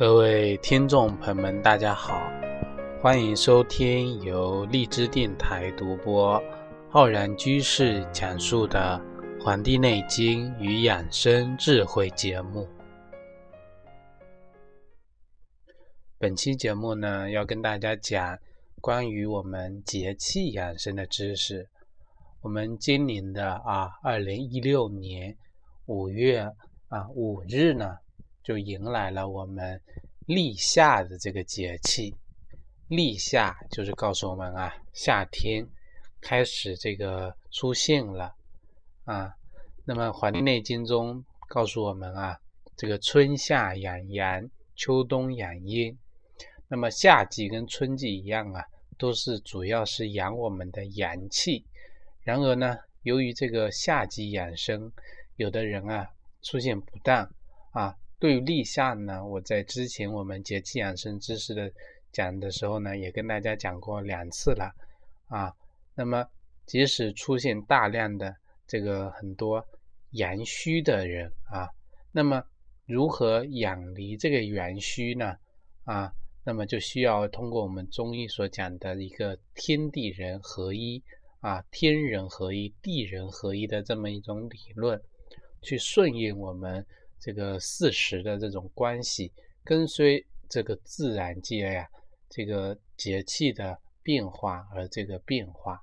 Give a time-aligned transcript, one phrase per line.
[0.00, 2.26] 各位听众朋友们，大家好，
[3.02, 6.42] 欢迎收听由荔枝电台独播、
[6.88, 8.98] 浩然居士讲述的
[9.44, 12.66] 《黄帝内经与养生智慧》节目。
[16.16, 18.38] 本期节目呢，要跟大家讲
[18.80, 21.68] 关于我们节气养生的知识。
[22.40, 25.36] 我们今年的啊，二零一六年
[25.84, 26.40] 五月
[26.88, 27.98] 啊五日呢。
[28.42, 29.80] 就迎来了我们
[30.26, 32.16] 立夏的这个节气，
[32.88, 35.66] 立夏就是告诉我们啊，夏天
[36.20, 38.34] 开始这个出现了
[39.04, 39.34] 啊。
[39.84, 42.38] 那么《黄帝内经》中告诉我们啊，
[42.76, 45.96] 这个春夏养阳，秋冬养阴。
[46.68, 48.64] 那么夏季跟春季一样啊，
[48.96, 51.64] 都是主要是养我们的阳气。
[52.22, 54.92] 然而呢，由于这个夏季养生，
[55.36, 56.08] 有的人啊
[56.42, 57.28] 出现不当
[57.72, 57.96] 啊。
[58.20, 61.72] 对于立夏呢，我在之前我们节气养生知识的
[62.12, 64.70] 讲的时候呢，也跟大家讲过两次了
[65.28, 65.50] 啊。
[65.94, 66.28] 那么，
[66.66, 69.66] 即使出现大量的这个很多
[70.10, 71.70] 阳虚的人啊，
[72.12, 72.44] 那么
[72.84, 75.38] 如何养离这个阳虚呢？
[75.84, 76.12] 啊，
[76.44, 81.02] 那么就需要通过我们中医所讲的一个天地人合一
[81.40, 85.00] 啊，天人合一、地人合一的这么一种理论，
[85.62, 86.84] 去顺应我们。
[87.20, 89.30] 这个四时的这种关系，
[89.62, 91.86] 跟随这个自然界呀，
[92.30, 95.78] 这个节气的变化而这个变化，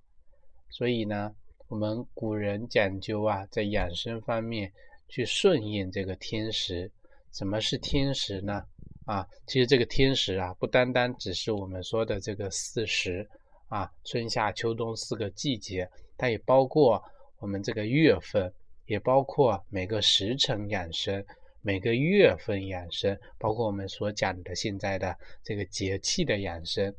[0.69, 1.33] 所以呢，
[1.67, 4.73] 我们古人讲究啊，在养生方面
[5.07, 6.91] 去顺应这个天时。
[7.31, 8.65] 什么是天时呢？
[9.05, 13.29] 啊，其实这个天时啊，不单单只是我们说的这个四时
[13.67, 15.87] 啊，春夏秋冬四个季节，
[16.17, 17.01] 它也包括
[17.37, 18.51] 我们这个月份。
[18.87, 21.23] 也包括每个时辰养生，
[21.61, 26.93] 每个月份养生，包括我们所讲的现在的这个节气的养生。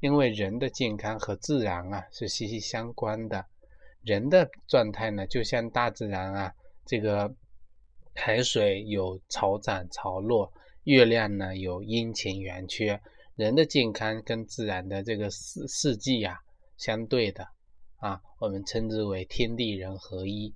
[0.00, 3.46] 因为人的健康和自然啊是息息相关的，
[4.02, 6.54] 人的状态呢就像大自然啊，
[6.84, 7.34] 这个
[8.14, 10.52] 海水有潮涨潮落，
[10.84, 13.00] 月亮呢有阴晴圆缺，
[13.36, 16.40] 人的健康跟自然的这个四四季呀
[16.76, 17.48] 相对的
[17.96, 20.50] 啊，我们称之为天地人合一。《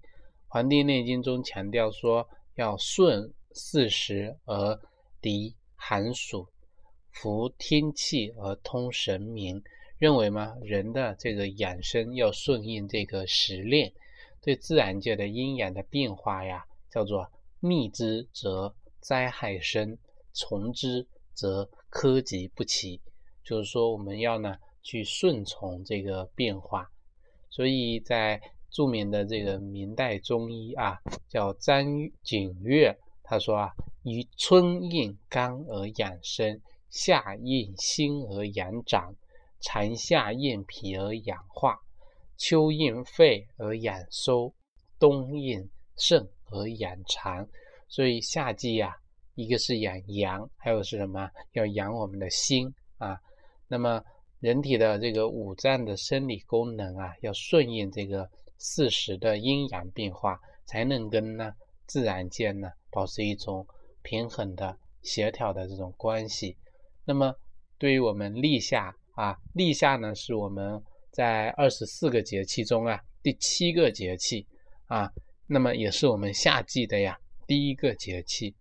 [0.52, 4.80] 黄帝内经》中强调说，要顺四时而
[5.20, 6.48] 敌寒暑，
[7.12, 9.62] 服天气而通神明。
[9.96, 10.56] 认为吗？
[10.62, 13.92] 人的这个养生要顺应这个时令，
[14.42, 19.96] 对自然界的阴阳的变化呀，叫做逆之则灾害生，
[20.32, 23.00] 从之则苛疾不起。
[23.44, 26.90] 就是说，我们要呢去顺从这个变化，
[27.50, 28.42] 所以在。
[28.70, 31.84] 著名的这个明代中医啊，叫张
[32.22, 33.72] 景岳，他说啊，
[34.04, 39.12] 以春应肝而养生，夏应心而养长，
[39.60, 41.80] 长夏应脾而养化，
[42.36, 44.54] 秋应肺而养收，
[45.00, 47.48] 冬应肾而养肠。
[47.88, 48.94] 所以夏季啊，
[49.34, 51.28] 一个是养阳，还有是什么？
[51.54, 53.18] 要养我们的心啊。
[53.66, 54.00] 那么
[54.38, 58.30] 人体的这个五脏的生理功能啊，要顺应这个。
[58.62, 61.54] 四时的阴阳变化，才能跟呢
[61.86, 63.66] 自然界呢保持一种
[64.02, 66.58] 平衡的、协调的这种关系。
[67.06, 67.34] 那么，
[67.78, 74.46] 对于我们立夏啊，立夏呢是我们在二十四个节气中啊第七个节气
[74.88, 75.10] 啊，
[75.46, 78.54] 那么也是我们夏季的呀第一个节气。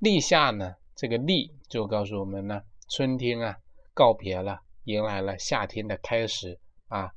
[0.00, 3.56] 立夏呢，这个立就告诉我们呢，春天啊
[3.94, 6.58] 告别了，迎来了夏天的开始
[6.88, 7.10] 啊。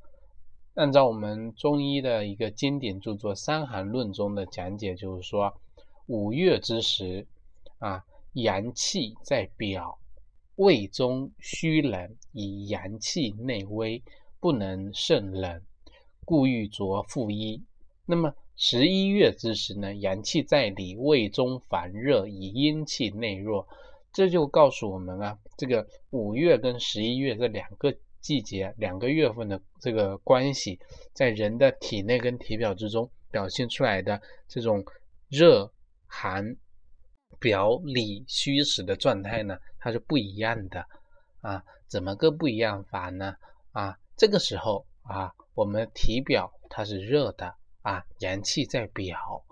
[0.74, 5.54] 按照我们中医的一个经典著作《伤寒论》中的讲解，就是说，
[6.06, 7.28] 五月之时，
[7.78, 9.96] 啊，阳气在表，
[10.56, 14.02] 胃中虚冷，以阳气内微，
[14.40, 15.62] 不能胜冷，
[16.24, 17.62] 故欲着负衣。
[18.04, 23.68] 那么十一月之时呢，阳气在里，胃中烦热，以阴气内弱。
[24.12, 27.94] 这就告诉我们啊，这个五月跟十一月这两个。
[28.24, 30.80] 季节两个月份的这个关系，
[31.12, 34.18] 在人的体内跟体表之中表现出来的
[34.48, 34.82] 这种
[35.28, 35.70] 热
[36.06, 36.56] 寒
[37.38, 40.86] 表里虚实的状态呢，它是不一样的
[41.42, 41.62] 啊。
[41.86, 43.36] 怎么个不一样法呢？
[43.72, 49.44] 啊，这个时候啊，我们体表它是热的啊，阳气在表，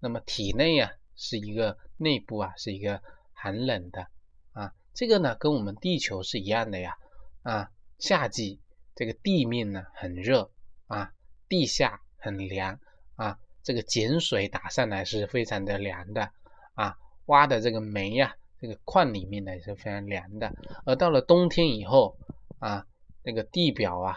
[0.00, 3.00] 那么体内啊是一个内部啊是一个
[3.32, 4.04] 寒冷的
[4.50, 4.72] 啊。
[4.92, 6.96] 这个呢跟我们地球是一样的呀
[7.44, 7.70] 啊。
[7.98, 8.60] 夏季
[8.94, 10.50] 这个地面呢很热
[10.86, 11.12] 啊，
[11.48, 12.78] 地下很凉
[13.14, 16.30] 啊，这个井水打上来是非常的凉的
[16.74, 16.96] 啊，
[17.26, 20.52] 挖的这个煤呀这个矿里面呢也是非常凉的。
[20.84, 22.16] 而到了冬天以后
[22.58, 22.86] 啊，
[23.22, 24.16] 那个地表啊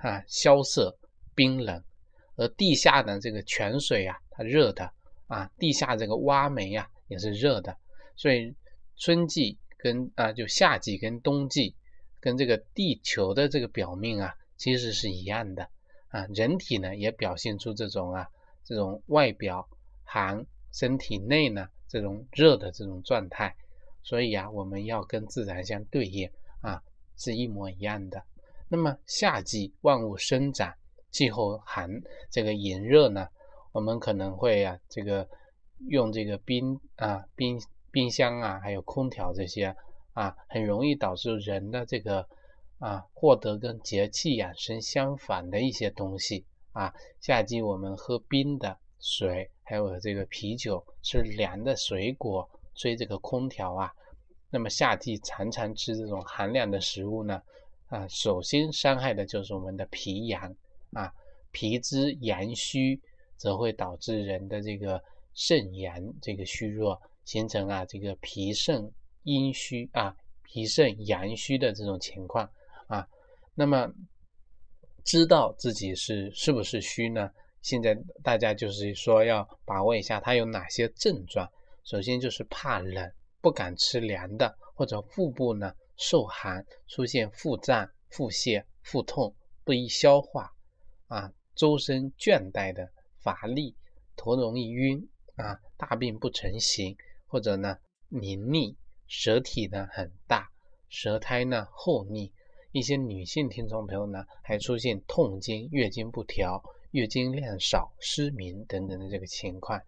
[0.00, 0.96] 啊萧瑟
[1.34, 1.82] 冰冷，
[2.36, 4.92] 而地下的这个泉水啊它热的
[5.26, 7.76] 啊，地下这个挖煤啊也是热的，
[8.16, 8.54] 所以
[8.96, 11.74] 春季跟啊就夏季跟冬季
[12.20, 15.68] 跟这个地球的这个表面啊其实是一样的
[16.08, 18.28] 啊，人体呢也表现出这种啊
[18.64, 19.68] 这种外表
[20.04, 20.46] 寒。
[20.72, 23.56] 身体内呢，这种热的这种状态，
[24.04, 26.30] 所以啊，我们要跟自然相对应
[26.60, 26.80] 啊，
[27.16, 28.22] 是一模一样的。
[28.68, 30.72] 那么夏季万物生长，
[31.10, 31.90] 气候寒，
[32.30, 33.26] 这个炎热呢，
[33.72, 35.28] 我们可能会啊，这个
[35.88, 39.74] 用这个冰啊、冰冰箱啊，还有空调这些，
[40.12, 42.28] 啊很容易导致人的这个
[42.78, 46.94] 啊，获得跟节气养生相反的一些东西啊。
[47.20, 49.50] 夏季我们喝冰的水。
[49.62, 53.94] 还有这个啤酒，吃凉的水果，吹这个空调啊。
[54.50, 57.40] 那么夏季常常吃这种寒凉的食物呢，
[57.86, 60.56] 啊，首先伤害的就是我们的脾阳
[60.92, 61.14] 啊。
[61.52, 63.00] 脾之阳虚，
[63.36, 65.00] 则会导致人的这个
[65.34, 68.90] 肾阳这个虚弱，形成啊这个脾肾
[69.22, 72.50] 阴虚啊，脾肾阳虚的这种情况
[72.86, 73.06] 啊。
[73.54, 73.92] 那么
[75.04, 77.30] 知道自己是是不是虚呢？
[77.62, 81.50] 现在大家就是说要把握一下它有哪些症状。
[81.84, 89.34] 首先就是怕冷，不敢吃凉的，或者腹部呢受寒，出现腹胀、腹泻、腹痛，
[89.64, 90.52] 不易消化，
[91.08, 92.88] 啊，周身倦怠的
[93.18, 93.74] 乏力，
[94.16, 96.96] 头容易晕，啊，大便不成形，
[97.26, 97.76] 或者呢
[98.08, 98.76] 黏腻，
[99.10, 100.48] 舌体呢很大，
[100.88, 102.30] 舌苔呢厚腻。
[102.70, 106.62] 一些女性听众朋友呢还出现痛经、月经不调。
[106.92, 109.80] 月经量少、失眠等等的这个情况，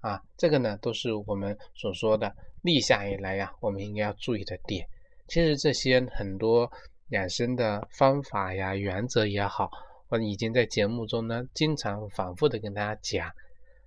[0.00, 4.84] 啊，这个呢都是我们所说的立夏以来呀，我们应该要注意的点。
[5.28, 6.68] 其实这些很多
[7.10, 9.70] 养生的方法呀、原则也好，
[10.08, 13.30] 我已经在节目中呢经常反复的跟大家讲。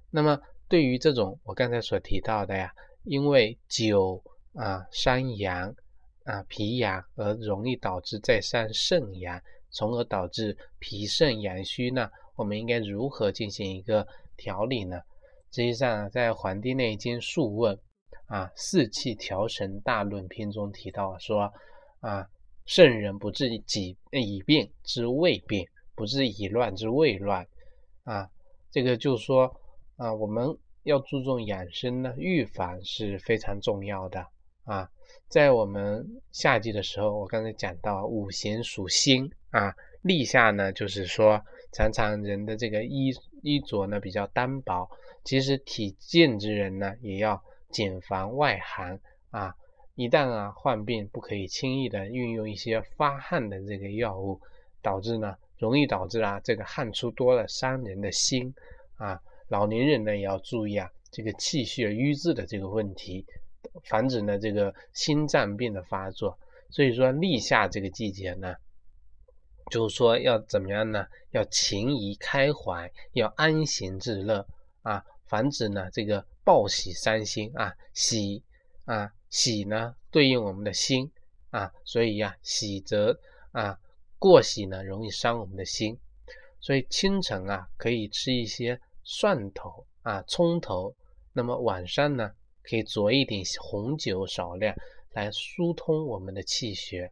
[0.10, 0.39] 那么
[0.69, 2.74] 对于这种我刚才所提到的呀，
[3.04, 4.24] 因为酒
[4.56, 5.74] 啊伤阳
[6.24, 12.10] 啊脾阳而容易导致再伤肾阳，从而导致脾肾阳虚呢。
[12.36, 14.06] 我们应该如何进行一个
[14.36, 15.00] 调理呢？
[15.52, 17.74] 实际上，在《黄帝内经·素问》
[18.25, 21.50] 啊《四气调神大论篇》中提到说
[22.02, 22.28] 啊，
[22.66, 25.66] 圣人不治己以病之未病，
[25.96, 27.48] 不治已乱之未乱
[28.04, 28.30] 啊。
[28.69, 29.50] 这个就是说
[29.96, 30.46] 啊，我们
[30.84, 34.28] 要注重养生呢，预防是非常重要的
[34.65, 34.91] 啊。
[35.29, 41.41] 在我们夏季的时候，我刚才讲到五行属辛啊，立夏呢，就是说。
[41.71, 44.89] 常常人的这个衣衣着呢比较单薄，
[45.25, 48.97] 其实体健之人呢也要谨防外寒
[49.29, 49.53] 啊。
[49.95, 54.39] 一旦啊患病，不可以轻易的运用一些发汗的这个药物，
[54.81, 58.56] 导致呢容易导致啊这个汗出多了伤人的心
[58.95, 59.19] 啊。
[59.49, 63.25] 老年人呢也要注意啊这个气血瘀滞的这个问题，
[63.83, 66.37] 防止呢这个心脏病的发作。
[66.69, 68.55] 所以说立夏这个季节呢。
[69.71, 71.07] 就是说要怎么样呢？
[71.31, 74.45] 要情怡开怀，要安闲自乐
[74.83, 77.75] 啊，防止呢这个暴喜伤心啊。
[77.91, 78.44] 喜
[78.85, 81.11] 啊喜呢对应我们的心
[81.49, 83.19] 啊，所以呀喜则
[83.53, 83.79] 啊
[84.19, 85.97] 过喜呢容易伤我们的心，
[86.59, 90.95] 所以清晨啊可以吃一些蒜头啊葱头，
[91.33, 92.31] 那么晚上呢
[92.69, 94.76] 可以酌一点红酒少量
[95.14, 97.12] 来疏通我们的气血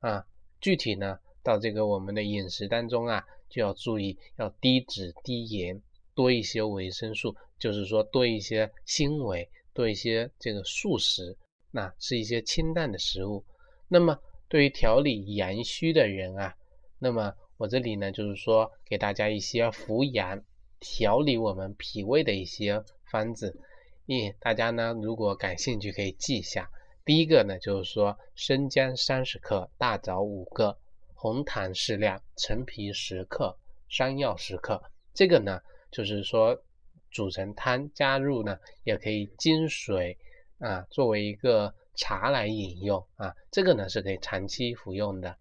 [0.00, 0.26] 啊。
[0.60, 1.18] 具体呢。
[1.44, 5.82] 到这个我们的饮食当中啊，就要注意要低脂低盐，
[6.14, 11.36] 多一些维生素，就是说多一些纤维，多一些这个素食，
[11.70, 13.44] 那吃一些清淡的食物。
[13.88, 16.54] 那么对于调理阳虚的人啊，
[16.98, 20.42] 那么我这里呢就是说给大家一些扶阳、
[20.80, 23.60] 调理我们脾胃的一些方子。
[24.06, 26.70] 嗯，大家呢如果感兴趣可以记一下。
[27.04, 30.78] 第一个呢就是说生姜三十克，大枣五个。
[31.16, 33.56] 红糖适量，陈皮十克，
[33.88, 34.82] 山药十克。
[35.14, 36.62] 这个呢，就是说
[37.10, 40.18] 煮成汤，加入呢，也可以金水
[40.58, 43.34] 啊，作为一个茶来饮用啊。
[43.50, 45.34] 这个呢是可以长期服用的。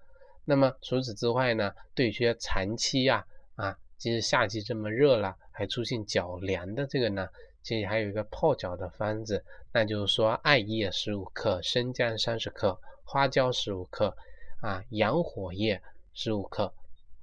[0.46, 7.27] 那么除此之外呢，对一些长期啊啊，其实夏季这么热了，还出现脚凉的这个呢，
[7.63, 14.15] 其实还有一个泡脚的方子，那就是说艾叶十五克，生姜三十克，花椒十五克。
[14.62, 15.82] 啊，阳火叶
[16.13, 16.74] 十五克，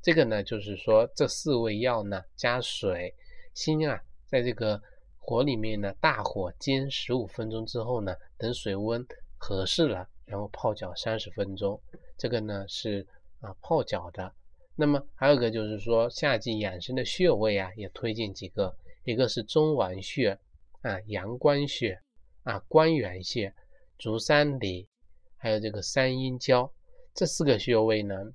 [0.03, 3.15] 这个呢，就是说这四味药呢加水，
[3.55, 4.79] 先啊，在这个
[5.17, 9.03] 火里面呢，大火煎十五分钟之后呢，等水温
[9.39, 11.81] 合适了，然后泡脚三十分钟。
[12.19, 13.07] 这个呢是
[13.41, 14.31] 啊泡脚的。
[14.77, 18.77] 那么还有个就是说，夏季养生的穴位啊，也推荐几个，
[19.11, 20.39] 一个是中脘穴
[20.83, 22.01] 啊、阳关穴
[22.45, 23.53] 啊、关元穴、
[23.99, 24.89] 足三里，
[25.37, 26.73] 还有这个三阴交
[27.13, 28.33] 这四个穴位呢，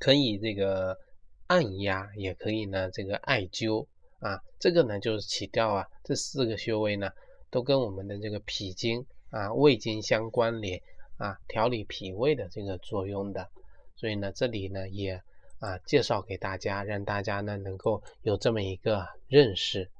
[0.00, 0.98] 可以这个
[1.46, 3.86] 按压，也可以呢这个艾灸
[4.18, 4.42] 啊。
[4.58, 7.10] 这个呢就是起调啊，这四个穴位呢
[7.50, 10.82] 都跟我们的这个脾经啊、胃经相关联
[11.18, 13.48] 啊，调理脾胃的这个作用的。
[13.94, 15.22] 所以呢，这里呢也。
[15.64, 19.90] 啊，介绍给大家，让大家呢能够有这么一个认识。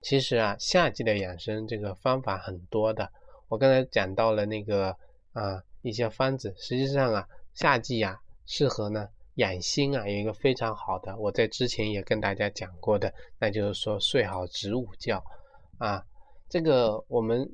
[0.00, 3.12] 其实啊，夏季的养生这个方法很多的。
[3.48, 4.96] 我刚才讲到了那个
[5.32, 15.22] 啊一些方子，实际上啊，夏季啊适合呢养心啊，有一个非常好的，我在之前也跟大家讲过的，那就是说睡好子午觉
[15.76, 16.02] 啊。
[16.48, 17.46] 这个我们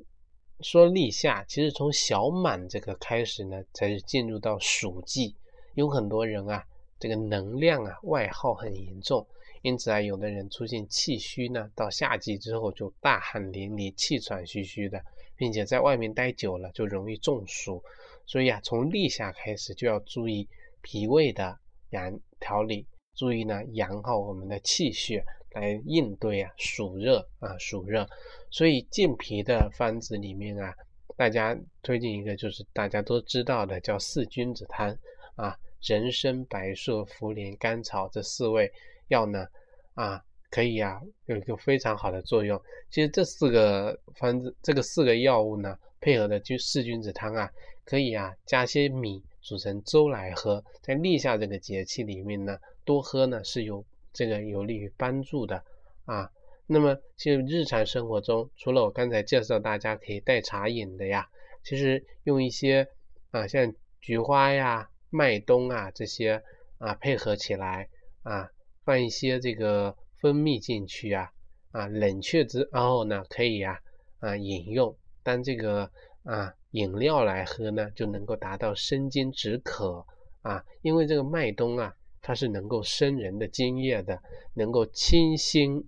[0.61, 5.35] 说立夏，其实从小满这个开始呢，才是进入到暑季，
[5.73, 6.63] 有很多人啊。
[6.99, 9.25] 这个能量啊外耗很严重，
[9.61, 15.01] 因此啊，有的人出现气虚呢，到夏季之后就大汗淋漓、气喘吁吁的，
[15.35, 17.83] 并且在外面待久了就容易中暑。
[18.25, 20.47] 所以啊，从立夏开始就要注意
[20.81, 21.57] 脾胃的
[21.91, 22.85] 养调理，
[23.15, 28.09] 注意呢养好我们的气血，来应对啊暑热啊暑热。
[28.49, 30.73] 所以健脾的方子里面啊，
[31.15, 34.97] 大家推荐一个就是大家都知道的叫四君子汤
[35.35, 35.57] 啊。
[35.81, 38.71] 人参、白术、茯苓、甘草这四味
[39.09, 39.47] 药呢，
[39.93, 42.59] 啊，可以啊，有一个非常好的作用。
[42.89, 47.51] 其实这四个方子，这个四个药物呢，配合的就四君子汤啊，
[47.85, 50.63] 可以啊，加些米煮成粥来喝。
[50.81, 55.63] 在立夏这个节气里面呢，多喝呢是有这个有利于帮助的
[56.05, 56.31] 啊。
[56.65, 61.29] 那么，其实日常生活中，除了我刚才介绍大家可以代茶饮的呀，
[61.63, 62.87] 其实用一些
[63.31, 64.89] 啊，像菊花呀。
[65.09, 66.43] 麦冬啊，这些
[66.79, 67.87] 啊配合起来
[68.23, 68.51] 啊，
[68.83, 71.31] 放一些这个蜂蜜进去啊，
[71.71, 73.79] 啊冷却之后呢，可以啊
[74.19, 74.95] 啊饮用。
[75.23, 75.89] 当这个
[76.23, 80.05] 啊饮料来喝呢，就能够达到生津止渴
[80.41, 80.61] 啊。
[80.81, 84.21] 因为这个麦冬啊，它是能够生人的津液的，
[84.53, 85.81] 能够清心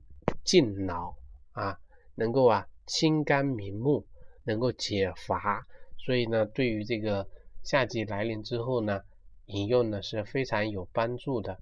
[0.45, 1.13] 静脑
[1.51, 1.77] 啊，
[2.15, 4.07] 能够啊清肝明目，
[4.45, 5.67] 能够解乏。
[5.97, 7.27] 所以呢，对于这个
[7.63, 9.01] 夏季来临之后呢。
[9.49, 11.59] 饮用呢是非常有帮助的，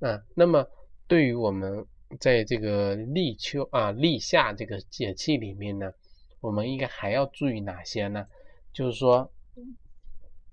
[0.00, 0.66] 啊，那么
[1.06, 1.86] 对于我们
[2.18, 5.92] 在这个立秋啊立夏这个节气里面呢，
[6.40, 8.26] 我们应该还要注意哪些呢？
[8.72, 9.30] 就是说，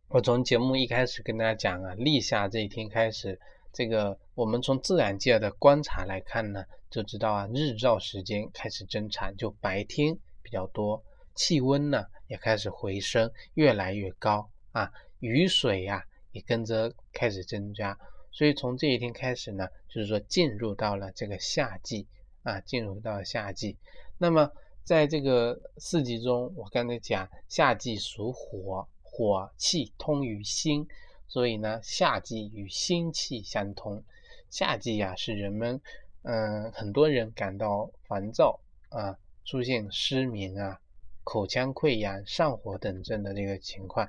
[0.09, 3.39] 我从节目一开始跟大家讲啊，立夏这一天开始，
[3.73, 11.03] 这个我们从自然界的观察来看呢，就知道啊，日照时间开始增长，就白天比较多，
[11.33, 14.91] 气温呢也开始回升，越来越高啊，
[15.21, 16.05] 雨水呀。
[16.31, 17.97] 也跟着开始增加，
[18.31, 22.07] 所以从这一天开始呢，就是说进入到了这个夏季
[22.43, 23.77] 啊，进入到了夏季。
[24.17, 24.51] 那么
[24.83, 30.87] 在这个四季中，我刚才讲夏季属火，火气通于心，
[31.27, 34.03] 所以呢，夏季与心气相通。
[34.49, 35.81] 夏季呀，是人们
[36.23, 38.59] 嗯很多人感到烦躁
[38.89, 40.79] 啊，出现失眠啊、
[41.23, 44.07] 口腔溃疡、上火等症的这个情况。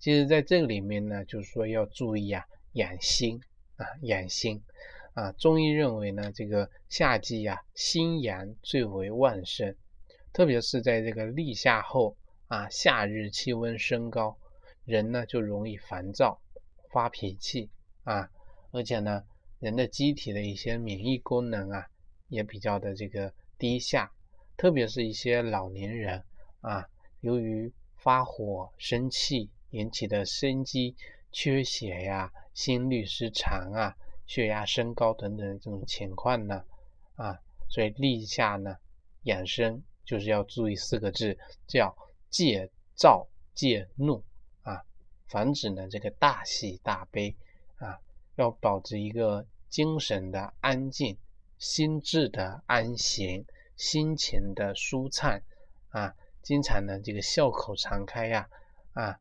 [0.00, 2.42] 其实，在这个里面呢，就是说要注意啊，
[2.72, 3.38] 养心
[3.76, 4.62] 啊，养心
[5.12, 5.30] 啊。
[5.32, 9.76] 中医认为呢，这个夏季呀，心阳最为旺盛，
[10.32, 12.16] 特别是在这个立夏后
[12.48, 14.38] 啊，夏日气温升高，
[14.86, 16.40] 人呢就容易烦躁、
[16.90, 17.68] 发脾气
[18.04, 18.30] 啊，
[18.72, 19.22] 而且呢，
[19.58, 21.86] 人的机体的一些免疫功能啊，
[22.28, 24.10] 也比较的这个低下，
[24.56, 26.24] 特别是一些老年人
[26.62, 26.88] 啊，
[27.20, 29.50] 由于发火、生气。
[29.70, 30.96] 引起的心肌
[31.32, 33.96] 缺血呀、心律失常啊、
[34.26, 36.64] 血压升高等等这种情况呢，
[37.14, 38.76] 啊，所以立夏呢
[39.22, 41.96] 养生就是要注意四个字，叫
[42.30, 44.24] 戒躁戒怒
[44.62, 44.84] 啊，
[45.28, 47.36] 防止呢这个大喜大悲
[47.78, 48.00] 啊，
[48.34, 51.16] 要保持一个精神的安静、
[51.58, 53.44] 心智的安闲、
[53.76, 55.40] 心情的舒畅
[55.90, 58.48] 啊，经常呢这个笑口常开呀
[58.94, 59.20] 啊。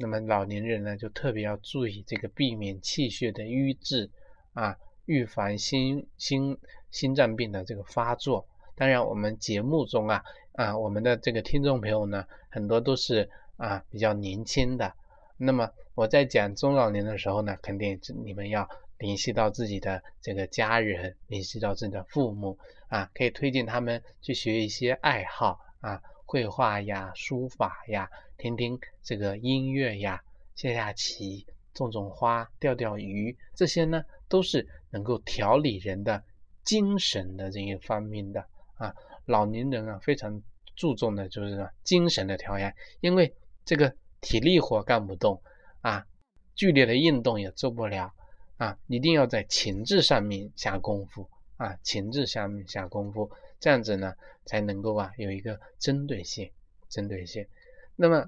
[0.00, 4.10] 那么老年人呢，就特别要注意这个避免气血的瘀滞
[4.54, 6.56] 啊，预防心心
[6.90, 8.46] 心脏病的这个发作。
[8.74, 13.28] 当然，我们节目中啊啊，我们的这个听众朋友呢，很多都是
[13.58, 14.94] 啊比较年轻的。
[15.36, 18.66] 那么我在讲中老年的时候呢，肯定你们要
[18.96, 28.08] 联系到自己的这个家人，联系到自己的父母啊，可以推荐他们去学一些爱好啊，绘画呀、书法呀，
[28.38, 30.22] 听听这个音乐呀，
[30.54, 31.44] 下下棋、
[31.74, 36.22] 种种花、钓钓鱼，这些呢都是能够调理人的
[36.62, 38.46] 精神的这一方面的
[38.76, 38.94] 啊。
[39.24, 40.40] 老年人啊，非常
[40.76, 43.34] 注重的就是精神的调养，因为
[43.64, 45.42] 这个体力活干不动
[45.80, 46.06] 啊。
[46.54, 48.14] 剧烈的运动也做不了
[48.56, 48.78] 啊！
[48.86, 53.28] 一定要在情志上面下功夫啊，情志上面下功夫，
[53.60, 54.14] 这样子呢
[54.44, 56.50] 才能够啊有一个针对性，
[56.88, 57.46] 针对性。
[57.94, 58.26] 那么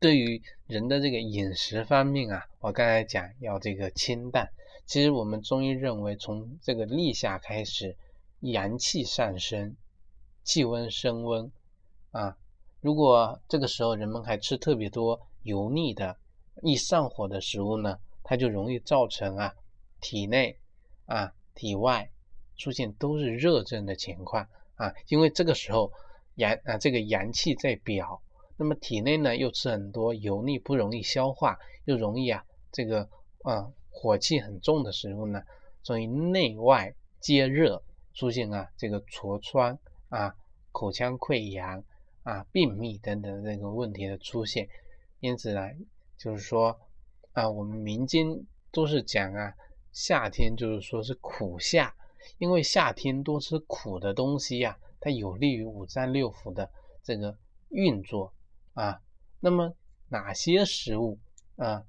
[0.00, 4.50] 对于人的这个饮食方面啊，我刚才讲要这个清淡。
[4.84, 7.96] 其实我们中医认为，从这个立夏开始，
[8.40, 9.76] 阳气上升，
[10.42, 11.50] 气温升温
[12.10, 12.36] 啊。
[12.82, 16.18] 如果这个时候人们还吃特别多油腻的，
[16.60, 19.54] 易上火的食物呢，它就容易造成啊
[20.02, 20.58] 体内
[21.06, 22.10] 啊体外
[22.56, 25.92] 出现都是热症的情况啊，因为这个时候
[26.34, 28.20] 阳啊这个阳气在表，
[28.56, 33.08] 那么体内呢又吃很多油腻不容易消化，又容易啊这个
[33.42, 35.42] 啊火气很重的食物呢，
[35.82, 37.82] 所以内外皆热，
[38.12, 40.34] 出现啊这个痤疮啊
[40.72, 41.84] 口腔溃疡
[42.22, 44.68] 啊便秘等等这个问题的出现，
[45.20, 45.60] 因此呢。
[46.16, 46.78] 就是说
[47.32, 48.24] 啊，我们民间
[48.70, 49.52] 都是讲啊，
[49.92, 51.92] 夏天就是说是苦夏，
[52.38, 56.70] 因为夏天多吃苦的东西呀，它有利于五脏六腑的
[57.02, 57.36] 这个
[57.70, 58.32] 运作
[58.72, 59.00] 啊。
[59.40, 59.74] 那么
[60.08, 61.18] 哪些食物
[61.56, 61.84] 啊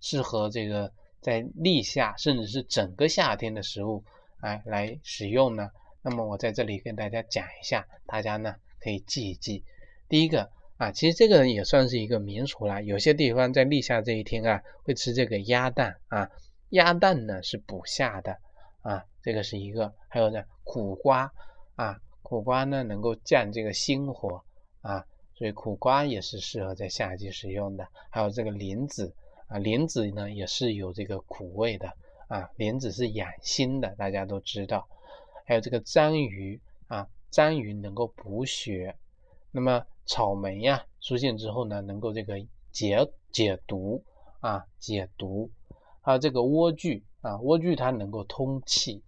[0.00, 4.04] 适合这个在立夏甚至是整个夏天的食物
[4.40, 5.70] 哎来使用呢？
[6.02, 9.64] 那么我在这里跟大家讲一下，大家呢可以记一记。
[10.08, 10.50] 第一个。
[10.78, 12.80] 啊，其实这个也算是一个民俗啦。
[12.80, 16.30] 有些地方在立夏这一天啊，会吃这个鸭蛋啊。
[16.68, 18.38] 鸭蛋呢是补夏的
[18.82, 19.92] 啊，这个是一个。
[20.08, 21.30] 还有呢，苦瓜
[21.74, 24.42] 啊，苦瓜呢能够降这个心火
[24.80, 27.86] 啊，所以苦瓜也是适合在夏季食用的。
[28.08, 29.14] 还有这个莲子
[29.48, 31.92] 啊，莲子呢也是有这个苦味的
[32.28, 34.88] 啊，莲子是养心的，大家都知道。
[35.44, 38.96] 还有这个章鱼啊，章鱼能够补血，
[39.50, 39.84] 那么。
[40.10, 42.40] 草莓呀出现之后呢，能够这个
[42.72, 44.02] 解解毒
[44.40, 45.50] 啊，解毒。
[46.00, 49.02] 还有这个莴苣啊，莴苣它能够通气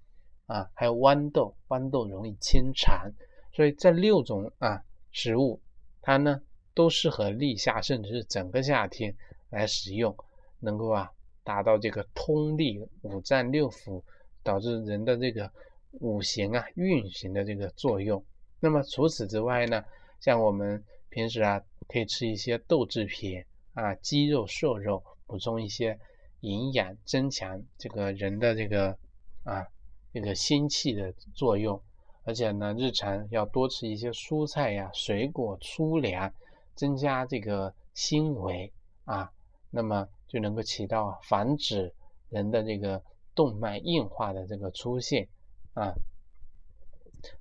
[0.50, 0.70] 啊。
[0.74, 3.10] 还有豌豆，豌豆容易清肠。
[3.52, 4.82] 所以这六种啊
[5.12, 5.60] 食物，
[6.02, 6.42] 它呢
[6.74, 9.14] 都适合立夏，甚至是整个夏天
[9.50, 10.16] 来食用，
[10.58, 11.10] 能够啊
[11.44, 14.02] 达到这个通利五脏六腑，
[14.42, 15.50] 导致人的这个
[15.92, 18.24] 五行啊运行的这个作用。
[18.60, 19.84] 那么除此之外呢？
[20.20, 25.98] 像我们平时啊，可以吃一些豆制品啊，鸡肉、瘦肉，补充一些
[26.40, 28.98] 营养，增强这个人的这个
[29.44, 29.66] 啊
[30.12, 31.80] 这个心气的作用。
[32.24, 36.32] 而且呢，日常要多吃一些蔬菜呀、水果、粗粮，
[36.74, 38.72] 增加这个纤维
[39.04, 39.32] 啊，
[39.70, 41.92] 那么就能够起到防止
[42.28, 43.02] 人的这个
[43.34, 45.28] 动脉硬化的这个出现
[45.72, 45.94] 啊。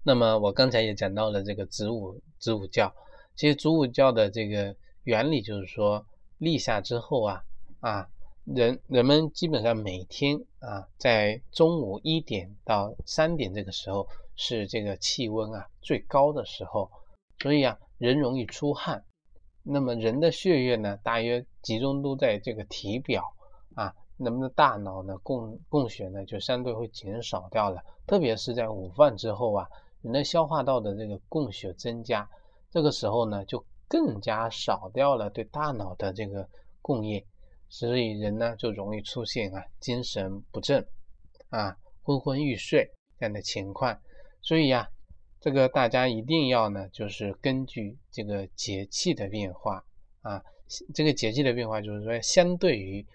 [0.01, 2.91] 那么我刚才也讲到了这个子午子午觉，
[3.35, 6.05] 其实子午觉的这个原理就是说，
[6.37, 7.43] 立夏之后啊
[7.81, 8.09] 啊，
[8.45, 16.89] 人人们基本上每天啊，在中午一点到三点这个时候是这个气温啊最高的时候，
[17.39, 19.03] 所以啊人容易出汗，
[19.61, 23.23] 那么人的血液呢大约集中都在这个体表
[23.75, 27.83] 啊，那么大脑呢供供血呢就相对会减少掉了。
[28.07, 29.67] 特别是在午饭之后啊，
[30.01, 32.27] 人的消化道的这个供血增加，
[32.71, 36.49] 这个时候呢就更加少掉了对大脑的这个
[36.81, 37.23] 供应，
[37.69, 40.85] 所以人呢就容易出现啊精神不振
[41.49, 43.97] 啊昏昏欲睡这样的情况。
[44.41, 44.89] 所以呀，
[45.39, 49.85] 这个大家一定要呢就是根据这个节气的变化
[50.21, 50.43] 啊，
[50.93, 53.05] 这个节气的变化就是说相对于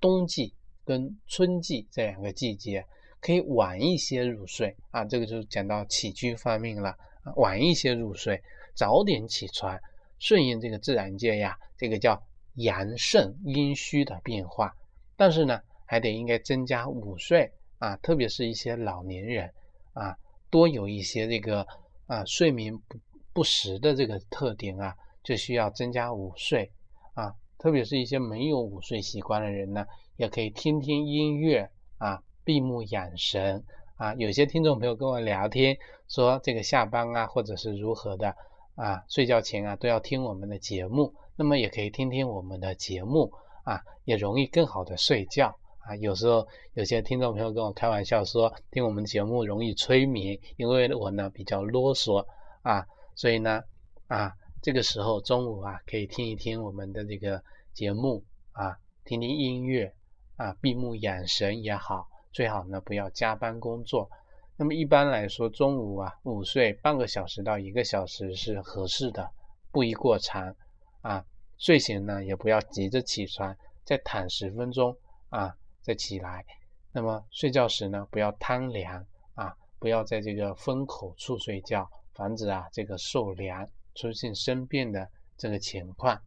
[0.00, 2.86] 冬季跟春季这两个季节。
[3.20, 6.94] 可以晚一些入睡啊，这个就讲到起居方面了。
[7.36, 8.38] 晚一些入睡，
[8.74, 9.80] 早点起床，
[10.18, 12.22] 顺应这个自然界呀，这个叫
[12.54, 14.74] 阳盛阴虚的变化。
[15.16, 19.52] 但是呢，还得应该增加午睡啊，特别是一些老年人
[19.92, 20.16] 啊，
[20.50, 21.66] 多有一些这个
[22.06, 22.98] 啊睡眠不
[23.32, 26.70] 不实的这个特点啊，就需要增加午睡
[27.14, 27.34] 啊。
[27.58, 29.86] 特别是一些没有午睡习惯的人呢，
[30.16, 32.22] 也可以听听音乐啊。
[32.46, 33.64] 闭目养神
[33.96, 34.12] 啊！
[34.16, 38.36] 有些听众朋友跟我聊天说，这个下班啊，或者是如何的
[38.74, 41.14] 啊，睡觉前啊都要听我们的节目。
[41.36, 43.32] 那么也可以听听我们的节目
[43.64, 52.24] 啊，也容易更好的睡觉啊，有时候有些听众朋友跟我开玩笑说，听我们节目容易催眠，因为我呢比较啰嗦
[52.62, 53.62] 啊，所以呢
[54.06, 57.42] 啊，这个时候中午啊可以听一听我们的这个
[57.72, 59.92] 节目啊，听听音乐
[60.36, 64.08] 啊，闭目养神也好，最好呢不要加班工作。
[64.56, 69.28] 那么一般来说，中午啊午睡半个小时到一个小时是合适的，
[69.72, 70.54] 不宜过长
[71.04, 71.24] 啊。
[71.56, 74.96] 睡醒呢也不要急着起床，再躺十分钟
[75.28, 76.44] 啊再起来。
[76.90, 86.20] 那么睡觉时呢不要贪凉啊，不要在这个风口处睡觉，防止啊这个受凉出现生病的这个情况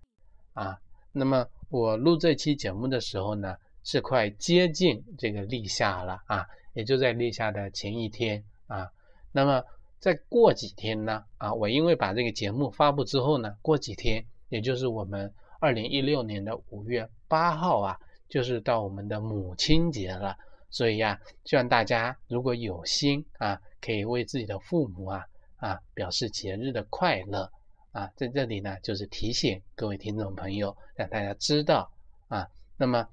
[0.54, 0.80] 啊。
[1.12, 6.48] 那么我录这期节目的时候呢是快接近这个立夏了啊。
[6.74, 8.88] 也就在立夏的前一天啊，
[9.32, 9.64] 那么
[9.98, 17.98] 再过几天呢啊，我因为把这个节目发布之后呢，过几天，也就是我们二零一六年的五月八号啊，
[18.30, 20.38] 就是到我们的母亲节了，
[20.70, 25.26] 所以呀，希望大家如果有心啊，可以为自己的父母啊
[25.58, 27.52] 啊表示节日的快乐
[27.92, 31.92] 啊，在这里呢，就是提醒各位听众朋友，让大家知道
[32.28, 33.08] 啊，那么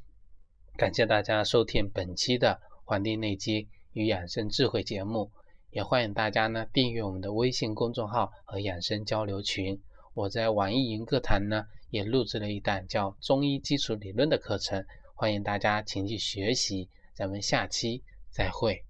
[0.76, 2.60] 感谢大家收听本期的。
[2.86, 5.30] 《黄帝内经与养生智慧》节目，
[5.70, 9.80] 也欢迎大家呢订阅我们的微信公众号和养生交流群。
[10.14, 16.88] 我在网易云课堂呢也录制了一档叫《中医基础理论》的课程，欢迎大家前去学习。
[17.14, 18.00] 咱们下期
[18.30, 18.84] 再会。